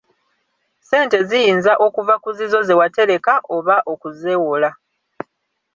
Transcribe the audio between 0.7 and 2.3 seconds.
Ssente ziyinza okuva ku